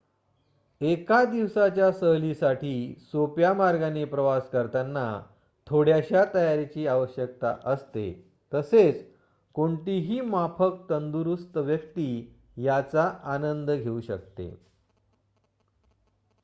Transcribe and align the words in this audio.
एका 0.81 1.23
दिवसाच्या 1.25 1.91
सहलीसाठी 1.91 2.95
सोप्या 3.11 3.53
मार्गाने 3.53 4.05
प्रवास 4.05 4.49
करताना 4.49 5.03
थोड्याशा 5.67 6.23
तयारीची 6.33 6.87
आवश्यक 6.87 7.45
असते 7.45 8.11
तसेच 8.51 9.03
कोणतीही 9.55 10.19
माफक 10.21 10.89
तंदुरुस्त 10.89 11.57
व्यक्ती 11.57 12.09
याचा 12.57 13.03
आनंद 13.23 13.71
घेऊ 13.71 13.99
शकते 14.01 14.49